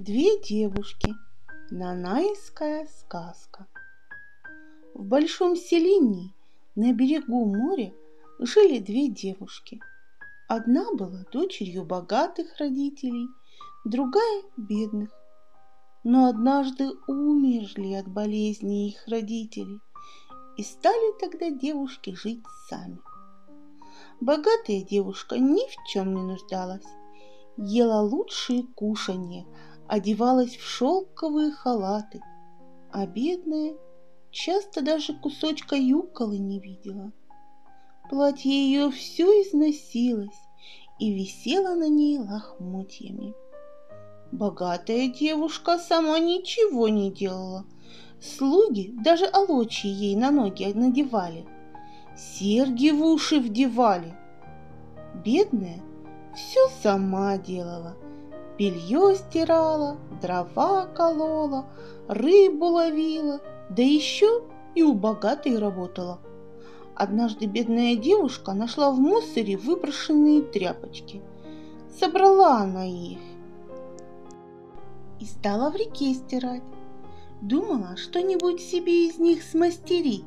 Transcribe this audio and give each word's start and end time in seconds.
Две 0.00 0.40
девушки. 0.40 1.14
Нанайская 1.70 2.86
сказка. 2.86 3.66
В 4.94 5.04
большом 5.04 5.56
селении 5.56 6.34
на 6.74 6.94
берегу 6.94 7.44
моря 7.44 7.92
жили 8.38 8.78
две 8.78 9.08
девушки. 9.08 9.78
Одна 10.48 10.90
была 10.94 11.24
дочерью 11.30 11.84
богатых 11.84 12.58
родителей, 12.58 13.28
другая– 13.84 14.42
бедных. 14.56 15.10
Но 16.02 16.28
однажды 16.28 16.92
умерли 17.06 17.92
от 17.92 18.08
болезни 18.08 18.88
их 18.88 19.06
родителей, 19.06 19.80
и 20.56 20.62
стали 20.62 21.18
тогда 21.20 21.50
девушки 21.50 22.14
жить 22.14 22.42
сами. 22.70 23.00
Богатая 24.22 24.80
девушка 24.80 25.38
ни 25.38 25.60
в 25.68 25.88
чем 25.88 26.14
не 26.14 26.22
нуждалась, 26.22 26.86
ела 27.58 28.00
лучшие 28.00 28.62
кушанья, 28.62 29.44
одевалась 29.90 30.56
в 30.56 30.62
шелковые 30.62 31.50
халаты, 31.50 32.22
а 32.92 33.06
бедная 33.06 33.74
часто 34.30 34.82
даже 34.82 35.14
кусочка 35.14 35.74
юколы 35.74 36.38
не 36.38 36.60
видела. 36.60 37.10
Платье 38.08 38.52
ее 38.52 38.92
все 38.92 39.24
износилось 39.42 40.40
и 41.00 41.12
висело 41.12 41.74
на 41.74 41.88
ней 41.88 42.18
лохмотьями. 42.18 43.34
Богатая 44.30 45.08
девушка 45.08 45.76
сама 45.76 46.20
ничего 46.20 46.88
не 46.88 47.10
делала. 47.10 47.64
Слуги 48.20 48.94
даже 49.02 49.26
олочи 49.26 49.88
ей 49.88 50.14
на 50.14 50.30
ноги 50.30 50.72
надевали, 50.72 51.46
серьги 52.16 52.90
в 52.90 53.02
уши 53.02 53.40
вдевали. 53.40 54.14
Бедная 55.24 55.82
все 56.36 56.68
сама 56.80 57.38
делала. 57.38 57.96
Белье 58.60 59.14
стирала, 59.14 59.96
дрова 60.20 60.84
колола, 60.84 61.64
рыбу 62.08 62.66
ловила, 62.66 63.40
да 63.70 63.82
еще 63.82 64.42
и 64.74 64.82
у 64.82 64.92
богатой 64.92 65.58
работала. 65.58 66.18
Однажды 66.94 67.46
бедная 67.46 67.96
девушка 67.96 68.52
нашла 68.52 68.90
в 68.90 69.00
мусоре 69.00 69.56
выброшенные 69.56 70.42
тряпочки. 70.42 71.22
Собрала 71.98 72.58
она 72.58 72.84
их 72.84 73.20
и 75.20 75.24
стала 75.24 75.70
в 75.70 75.76
реке 75.76 76.12
стирать. 76.12 76.62
Думала 77.40 77.96
что-нибудь 77.96 78.60
себе 78.60 79.08
из 79.08 79.18
них 79.18 79.42
смастерить. 79.42 80.26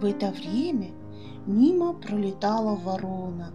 В 0.00 0.04
это 0.04 0.30
время 0.30 0.92
мимо 1.46 1.92
пролетала 1.92 2.76
ворона 2.76 3.50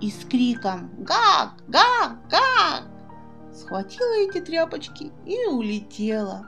и 0.00 0.10
с 0.10 0.24
криком 0.24 0.88
«Гак! 0.96 1.52
Гак! 1.68 2.16
Гак!» 2.30 2.97
Схватила 3.58 4.14
эти 4.18 4.40
тряпочки 4.40 5.12
и 5.26 5.46
улетела. 5.46 6.46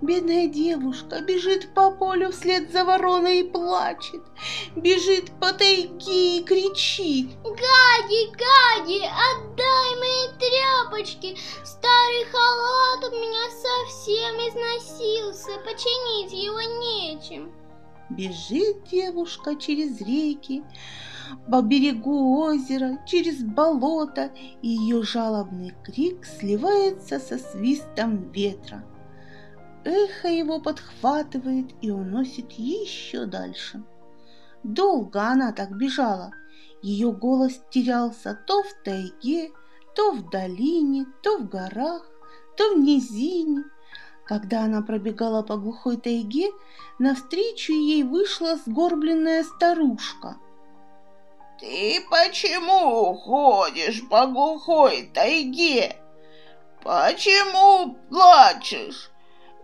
Бедная 0.00 0.46
девушка 0.46 1.20
бежит 1.20 1.74
по 1.74 1.90
полю 1.90 2.30
вслед 2.32 2.72
за 2.72 2.84
вороной 2.84 3.40
и 3.40 3.50
плачет. 3.50 4.22
Бежит 4.74 5.30
по 5.38 5.52
тайге 5.52 6.38
и 6.38 6.42
кричит. 6.42 7.28
Гади, 7.44 8.30
гади, 8.32 9.02
отдай 9.04 9.96
мои 9.98 10.38
тряпочки. 10.38 11.36
Старый 11.64 12.24
халат 12.32 13.04
у 13.04 13.16
меня 13.16 13.50
совсем 13.50 14.36
износился, 14.48 15.60
починить 15.64 16.32
его 16.32 16.60
нечем. 16.80 17.52
Бежит 18.10 18.88
девушка 18.90 19.54
через 19.54 20.00
реки, 20.00 20.64
по 21.48 21.62
берегу 21.62 22.40
озера, 22.40 22.98
через 23.06 23.42
болото, 23.42 24.32
и 24.62 24.68
ее 24.68 25.04
жалобный 25.04 25.72
крик 25.84 26.26
сливается 26.26 27.20
со 27.20 27.38
свистом 27.38 28.32
ветра. 28.32 28.84
Эхо 29.84 30.28
его 30.28 30.60
подхватывает 30.60 31.70
и 31.80 31.90
уносит 31.90 32.52
еще 32.52 33.26
дальше. 33.26 33.82
Долго 34.64 35.22
она 35.22 35.52
так 35.52 35.76
бежала. 35.76 36.32
Ее 36.82 37.12
голос 37.12 37.62
терялся 37.70 38.38
то 38.46 38.62
в 38.62 38.74
тайге, 38.84 39.52
то 39.94 40.12
в 40.12 40.30
долине, 40.30 41.06
то 41.22 41.38
в 41.38 41.48
горах, 41.48 42.10
то 42.56 42.74
в 42.74 42.78
низине. 42.78 43.64
Когда 44.30 44.60
она 44.60 44.80
пробегала 44.80 45.42
по 45.42 45.56
глухой 45.56 45.96
тайге, 45.96 46.52
навстречу 47.00 47.72
ей 47.72 48.04
вышла 48.04 48.54
сгорбленная 48.64 49.42
старушка. 49.42 50.36
«Ты 51.58 52.00
почему 52.08 53.16
ходишь 53.16 54.08
по 54.08 54.28
глухой 54.28 55.10
тайге? 55.12 55.96
Почему 56.84 57.96
плачешь? 58.08 59.10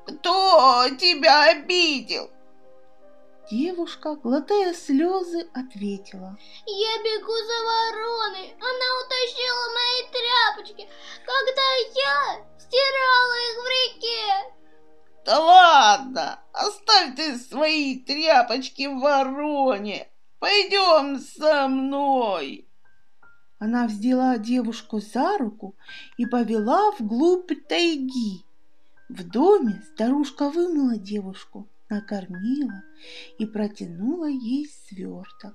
Кто 0.05 0.89
тебя 0.99 1.51
обидел? 1.51 2.29
Девушка, 3.49 4.17
глотая 4.17 4.75
слезы, 4.75 5.49
ответила. 5.55 6.37
Я 6.67 7.03
бегу 7.05 7.33
за 7.33 7.59
вороной. 7.69 8.53
Она 8.59 8.87
утащила 9.05 9.67
мои 9.77 10.03
тряпочки, 10.11 10.89
когда 11.25 11.63
я 11.95 12.56
стирала 12.67 13.37
их 13.49 13.57
в 13.63 13.69
реке. 13.69 14.57
Да 15.25 15.41
ладно, 15.41 16.41
оставь 16.53 17.17
ты 17.17 17.37
свои 17.39 17.99
тряпочки 18.01 18.87
в 18.87 19.01
вороне. 19.01 20.09
Пойдем 20.39 21.19
со 21.19 21.67
мной. 21.69 22.69
Она 23.59 23.87
взяла 23.87 24.39
девушку 24.39 25.01
за 25.01 25.39
руку 25.39 25.75
и 26.19 26.27
повела 26.27 26.93
вглубь 26.93 27.51
тайги. 27.69 28.45
В 29.09 29.29
доме 29.29 29.83
старушка 29.93 30.51
вымыла 30.51 30.97
девушку, 30.97 31.69
накормила 31.89 32.83
и 33.39 33.47
протянула 33.47 34.29
ей 34.29 34.69
сверток. 34.69 35.55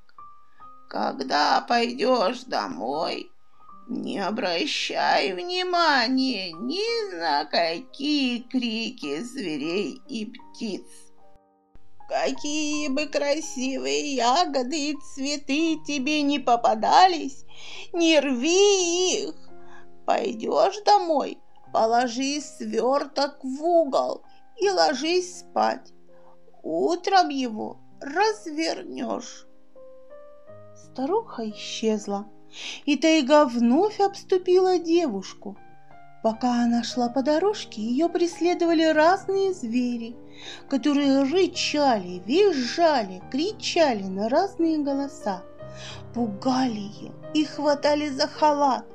Когда 0.90 1.62
пойдешь 1.62 2.44
домой, 2.44 3.31
не 3.92 4.20
обращай 4.20 5.34
внимания 5.34 6.52
ни 6.54 7.16
на 7.16 7.46
какие 7.46 8.40
крики 8.40 9.22
зверей 9.22 10.02
и 10.08 10.26
птиц. 10.26 10.86
Какие 12.10 12.88
бы 12.90 13.06
красивые 13.06 14.16
ягоды 14.16 14.92
и 14.92 14.98
цветы 15.14 15.78
тебе 15.86 16.24
не 16.24 16.40
попадались, 16.40 17.46
не 17.94 18.20
рви 18.20 19.28
их. 19.28 19.36
Пойдешь 20.06 20.82
домой, 20.84 21.38
Положи 21.72 22.42
сверток 22.42 23.44
в 23.44 23.64
угол 23.64 24.24
и 24.58 24.70
ложись 24.70 25.40
спать. 25.40 25.94
Утром 26.64 27.30
его 27.30 27.78
развернешь. 28.02 29.48
Старуха 30.76 31.50
исчезла, 31.50 32.28
и 32.86 32.96
тайга 32.98 33.46
вновь 33.46 34.00
обступила 34.00 34.78
девушку. 34.78 35.58
Пока 36.24 36.64
она 36.64 36.84
шла 36.84 37.10
по 37.10 37.24
дорожке, 37.24 37.82
ее 37.82 38.08
преследовали 38.08 38.84
разные 38.84 39.54
звери, 39.54 40.16
которые 40.70 41.24
рычали, 41.24 42.22
визжали, 42.26 43.24
кричали 43.32 44.04
на 44.04 44.30
разные 44.30 44.78
голоса, 44.78 45.44
пугали 46.14 46.92
ее 47.00 47.12
и 47.34 47.44
хватали 47.44 48.10
за 48.10 48.28
халат, 48.28 48.86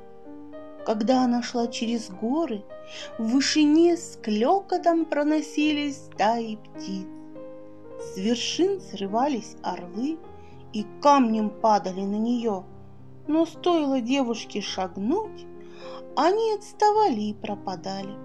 когда 0.85 1.23
она 1.23 1.43
шла 1.43 1.67
через 1.67 2.09
горы, 2.09 2.63
в 3.17 3.31
вышине 3.31 3.97
с 3.97 4.17
клёкотом 4.23 5.03
проносились 5.03 5.97
стаи 5.97 6.55
птиц. 6.55 7.07
С 7.99 8.17
вершин 8.17 8.79
срывались 8.79 9.57
орлы 9.63 10.17
и 10.71 10.85
камнем 11.01 11.49
падали 11.49 12.01
на 12.01 12.15
нее. 12.15 12.63
Но 13.27 13.45
стоило 13.45 14.01
девушке 14.01 14.61
шагнуть, 14.61 15.45
они 16.15 16.53
отставали 16.53 17.21
и 17.21 17.33
пропадали. 17.33 18.15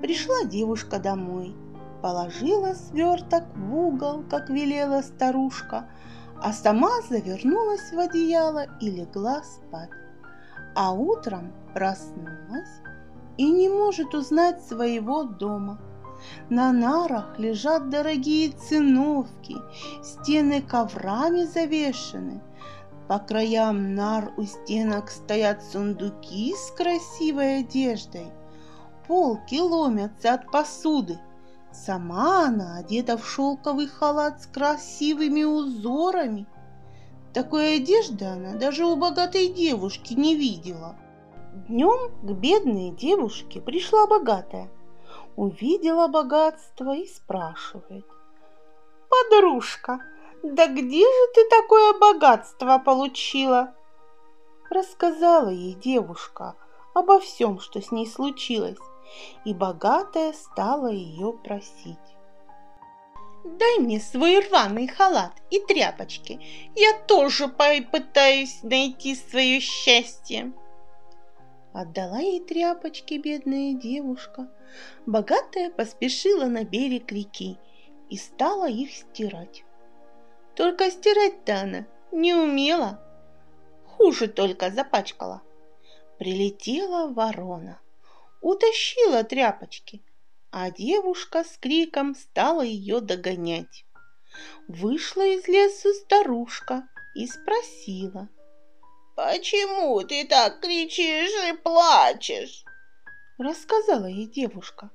Пришла 0.00 0.44
девушка 0.44 0.98
домой, 0.98 1.54
положила 2.02 2.74
сверток 2.74 3.44
в 3.56 3.74
угол, 3.74 4.24
как 4.28 4.50
велела 4.50 5.02
старушка, 5.02 5.88
а 6.42 6.52
сама 6.52 7.00
завернулась 7.08 7.92
в 7.92 7.98
одеяло 7.98 8.66
и 8.80 8.90
легла 8.90 9.42
спать 9.42 9.90
а 10.74 10.92
утром 10.92 11.52
проснулась 11.74 12.80
и 13.36 13.50
не 13.50 13.68
может 13.68 14.14
узнать 14.14 14.62
своего 14.62 15.24
дома. 15.24 15.78
На 16.50 16.72
нарах 16.72 17.38
лежат 17.38 17.90
дорогие 17.90 18.50
циновки, 18.52 19.56
стены 20.02 20.62
коврами 20.62 21.44
завешены. 21.44 22.40
По 23.12 23.18
краям 23.18 23.94
нар 23.94 24.32
у 24.38 24.44
стенок 24.44 25.10
стоят 25.10 25.62
сундуки 25.62 26.54
с 26.54 26.70
красивой 26.70 27.58
одеждой. 27.58 28.32
Полки 29.06 29.60
ломятся 29.60 30.32
от 30.32 30.50
посуды. 30.50 31.18
Сама 31.72 32.46
она 32.46 32.78
одета 32.78 33.18
в 33.18 33.28
шелковый 33.28 33.86
халат 33.86 34.40
с 34.40 34.46
красивыми 34.46 35.42
узорами– 35.44 36.46
такой 37.34 37.76
одежды 37.76 38.24
она 38.24 38.54
даже 38.54 38.86
у 38.86 38.96
богатой 38.96 39.48
девушки 39.48 40.14
не 40.14 40.34
видела. 40.34 40.96
Днем 41.68 42.14
к 42.22 42.32
бедной 42.32 42.90
девушке 42.90 43.60
пришла 43.60 44.06
богатая. 44.06 44.70
Увидела 45.36 46.08
богатство 46.08 46.94
и 46.96 47.06
спрашивает. 47.06 48.06
«Подружка, 49.08 50.00
да 50.42 50.66
где 50.66 51.04
же 51.04 51.32
ты 51.34 51.48
такое 51.48 51.98
богатство 51.98 52.78
получила?» 52.78 53.74
Рассказала 54.70 55.50
ей 55.50 55.74
девушка 55.74 56.56
обо 56.94 57.20
всем, 57.20 57.60
что 57.60 57.80
с 57.80 57.92
ней 57.92 58.06
случилось, 58.06 58.78
и 59.44 59.54
богатая 59.54 60.32
стала 60.32 60.88
ее 60.88 61.32
просить. 61.32 61.98
Дай 63.44 63.78
мне 63.80 63.98
свой 63.98 64.38
рваный 64.38 64.86
халат 64.86 65.32
и 65.50 65.58
тряпочки. 65.58 66.40
Я 66.76 66.92
тоже 67.06 67.48
попытаюсь 67.48 68.62
найти 68.62 69.16
свое 69.16 69.58
счастье. 69.58 70.52
Отдала 71.72 72.20
ей 72.20 72.40
тряпочки 72.40 73.14
бедная 73.14 73.74
девушка. 73.74 74.48
Богатая 75.06 75.70
поспешила 75.70 76.44
на 76.44 76.64
берег 76.64 77.10
реки 77.10 77.58
и 78.10 78.16
стала 78.16 78.68
их 78.68 78.92
стирать. 78.92 79.64
Только 80.54 80.90
стирать-то 80.90 81.60
она 81.60 81.86
не 82.12 82.34
умела. 82.34 83.00
Хуже 83.86 84.28
только 84.28 84.70
запачкала. 84.70 85.42
Прилетела 86.18 87.08
ворона, 87.08 87.80
утащила 88.40 89.24
тряпочки– 89.24 90.02
а 90.52 90.70
девушка 90.70 91.44
с 91.44 91.56
криком 91.56 92.14
стала 92.14 92.60
ее 92.60 93.00
догонять. 93.00 93.86
Вышла 94.68 95.26
из 95.26 95.48
лесу 95.48 95.94
старушка 95.94 96.86
и 97.14 97.26
спросила. 97.26 98.28
«Почему 99.16 99.98
ты 100.02 100.26
так 100.26 100.60
кричишь 100.60 101.32
и 101.48 101.56
плачешь?» 101.56 102.64
Рассказала 103.38 104.04
ей 104.04 104.26
девушка, 104.26 104.90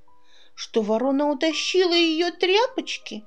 что 0.53 0.83
ворона 0.83 1.31
утащила 1.31 1.93
ее 1.93 2.31
тряпочки. 2.31 3.25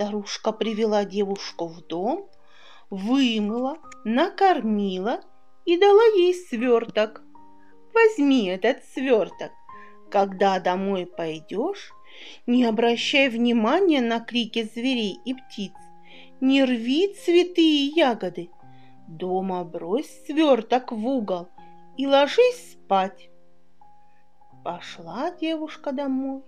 Старушка 0.00 0.52
привела 0.52 1.04
девушку 1.04 1.66
в 1.66 1.86
дом, 1.86 2.26
вымыла, 2.88 3.76
накормила 4.04 5.20
и 5.66 5.76
дала 5.76 6.04
ей 6.16 6.32
сверток. 6.32 7.22
Возьми 7.92 8.46
этот 8.46 8.82
сверток 8.94 9.50
когда 10.10 10.58
домой 10.58 11.06
пойдешь, 11.06 11.92
не 12.46 12.64
обращай 12.64 13.28
внимания 13.28 14.00
на 14.00 14.20
крики 14.20 14.64
зверей 14.64 15.18
и 15.24 15.34
птиц, 15.34 15.72
не 16.40 16.64
рви 16.64 17.14
цветы 17.14 17.62
и 17.62 17.92
ягоды. 17.94 18.50
Дома 19.06 19.64
брось 19.64 20.10
сверток 20.26 20.92
в 20.92 21.06
угол 21.06 21.48
и 21.96 22.06
ложись 22.06 22.72
спать. 22.72 23.30
Пошла 24.64 25.30
девушка 25.30 25.92
домой, 25.92 26.42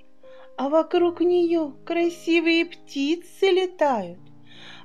а 0.57 0.69
вокруг 0.69 1.21
нее 1.21 1.73
красивые 1.85 2.67
птицы 2.67 3.47
летают, 3.47 4.19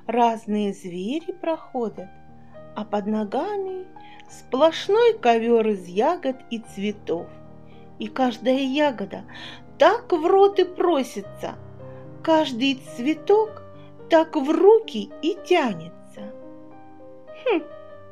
разные 0.06 0.72
звери 0.72 1.32
проходят, 1.32 2.08
а 2.74 2.84
под 2.84 3.06
ногами 3.06 3.86
сплошной 4.30 5.18
ковер 5.18 5.68
из 5.68 5.86
ягод 5.86 6.36
и 6.50 6.58
цветов 6.58 7.26
и 7.98 8.06
каждая 8.06 8.58
ягода 8.58 9.24
так 9.78 10.12
в 10.12 10.26
рот 10.26 10.58
и 10.58 10.64
просится, 10.64 11.54
каждый 12.22 12.80
цветок 12.96 13.62
так 14.10 14.36
в 14.36 14.50
руки 14.50 15.10
и 15.22 15.36
тянется. 15.46 16.32
Хм, 17.44 17.62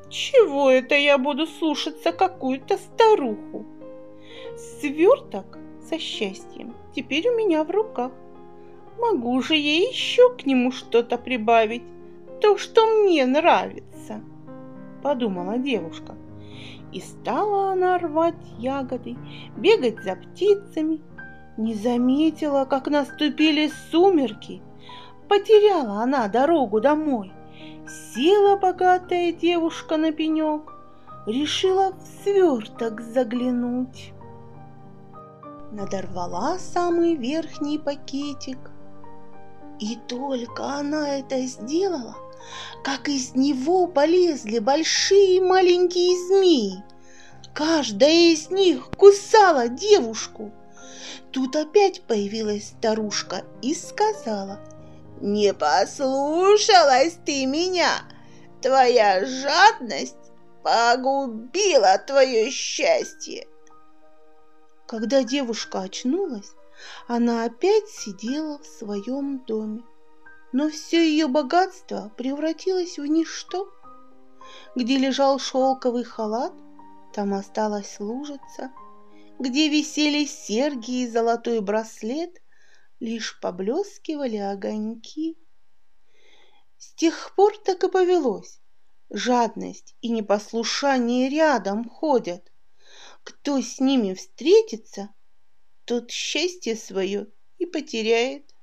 чего 0.09 0.71
это 0.71 0.95
я 0.95 1.19
буду 1.19 1.47
слушаться 1.47 2.13
какую-то 2.13 2.77
старуху? 2.79 3.67
Сверток 4.57 5.59
со 5.89 5.99
счастьем 5.99 6.75
теперь 6.95 7.29
у 7.29 7.37
меня 7.37 7.65
в 7.65 7.71
руках. 7.71 8.13
Могу 8.99 9.43
же 9.43 9.55
я 9.55 9.89
еще 9.89 10.35
к 10.35 10.47
нему 10.47 10.73
что-то 10.73 11.19
прибавить, 11.19 11.83
то, 12.41 12.57
что 12.57 12.87
мне 12.87 13.27
нравится, 13.27 14.21
подумала 15.03 15.59
девушка. 15.59 16.15
И 16.93 17.01
стала 17.01 17.73
она 17.73 17.99
рвать 17.99 18.35
ягоды, 18.59 19.17
бегать 19.57 20.03
за 20.03 20.17
птицами. 20.17 21.01
Не 21.57 21.75
заметила, 21.75 22.65
как 22.65 22.89
наступили 22.89 23.71
сумерки. 23.91 24.63
Потеряла 25.29 26.03
она 26.03 26.29
дорогу 26.29 26.81
домой. 26.81 27.33
Села 28.15 28.57
богатая 28.57 29.33
девушка 29.33 29.97
на 29.97 30.13
пенек, 30.13 30.73
решила 31.27 31.93
в 31.93 32.25
сверток 32.25 33.01
заглянуть. 33.01 34.13
Надорвала 35.73 36.59
самый 36.59 37.15
верхний 37.15 37.79
пакетик. 37.79 38.59
И 39.81 39.97
только 40.09 40.65
она 40.65 41.19
это 41.19 41.41
сделала, 41.43 42.17
как 42.85 43.09
из 43.09 43.35
него 43.35 43.87
полезли 43.87 44.59
большие 44.59 45.37
и 45.37 45.41
маленькие 45.41 46.17
змеи. 46.29 46.85
Каждая 47.53 48.33
из 48.33 48.51
них 48.51 48.91
кусала 48.97 49.69
девушку. 49.69 50.53
Тут 51.33 51.57
опять 51.57 52.03
появилась 52.03 52.69
старушка 52.69 53.45
и 53.61 53.75
сказала, 53.75 54.61
«Не 55.21 55.53
послушалась 55.53 57.19
ты 57.27 57.45
меня, 57.45 57.91
твоя 58.63 59.25
жадность 59.25 60.17
погубила 60.63 61.99
твое 61.99 62.51
счастье». 62.51 63.47
Когда 64.87 65.23
девушка 65.23 65.81
очнулась, 65.81 66.53
она 67.07 67.45
опять 67.45 67.89
сидела 67.89 68.59
в 68.59 68.67
своем 68.67 69.45
доме 69.45 69.83
но 70.57 70.71
все 70.71 71.07
ее 71.07 71.27
богатство 71.27 72.11
превратилось 72.17 72.99
в 72.99 73.05
ничто. 73.05 73.71
Где 74.75 74.97
лежал 74.97 75.39
шелковый 75.39 76.03
халат, 76.03 76.55
там 77.13 77.35
осталась 77.35 78.01
лужица, 78.01 78.73
где 79.39 79.69
висели 79.69 80.25
серьги 80.25 81.03
и 81.03 81.09
золотой 81.09 81.61
браслет, 81.61 82.41
лишь 83.01 83.39
поблескивали 83.41 84.37
огоньки. 84.37 85.37
С 86.79 86.95
тех 86.95 87.35
пор 87.35 87.55
так 87.59 87.85
и 87.85 87.91
повелось. 87.91 88.63
Жадность 89.11 89.95
и 90.01 90.09
непослушание 90.09 91.29
рядом 91.29 91.87
ходят. 91.87 92.51
Кто 93.27 93.61
с 93.61 93.81
ними 93.81 94.15
встретится, 94.15 95.13
тот 95.85 96.13
счастье 96.13 96.77
свое 96.77 97.27
и 97.59 97.67
потеряет. 97.67 98.56